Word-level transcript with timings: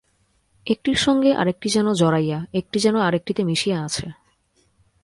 একটির 0.67 0.95
সঙ্গে 0.95 1.33
আর 1.33 1.47
একটি 1.47 1.69
যেন 1.69 1.93
জড়াইয়া, 1.93 2.45
একটি 2.53 2.79
যেন 2.79 2.95
আর 2.99 3.13
একটিতে 3.13 3.43
মিশিয়া 3.43 3.77
আছে। 3.83 4.07